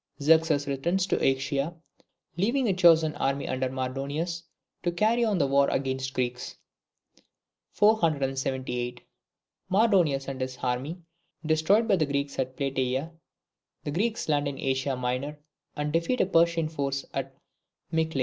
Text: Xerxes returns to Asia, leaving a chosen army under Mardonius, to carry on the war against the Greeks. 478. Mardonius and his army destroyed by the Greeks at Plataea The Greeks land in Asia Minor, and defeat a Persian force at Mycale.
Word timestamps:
Xerxes 0.19 0.65
returns 0.65 1.05
to 1.05 1.23
Asia, 1.23 1.75
leaving 2.35 2.67
a 2.67 2.73
chosen 2.73 3.15
army 3.17 3.47
under 3.47 3.69
Mardonius, 3.69 4.41
to 4.81 4.91
carry 4.91 5.23
on 5.23 5.37
the 5.37 5.45
war 5.45 5.67
against 5.69 6.09
the 6.15 6.15
Greeks. 6.15 6.55
478. 7.73 9.01
Mardonius 9.69 10.27
and 10.27 10.41
his 10.41 10.57
army 10.63 10.97
destroyed 11.45 11.87
by 11.87 11.97
the 11.97 12.07
Greeks 12.07 12.39
at 12.39 12.57
Plataea 12.57 13.11
The 13.83 13.91
Greeks 13.91 14.27
land 14.27 14.47
in 14.47 14.57
Asia 14.57 14.95
Minor, 14.95 15.37
and 15.75 15.93
defeat 15.93 16.19
a 16.21 16.25
Persian 16.25 16.67
force 16.67 17.05
at 17.13 17.35
Mycale. 17.93 18.19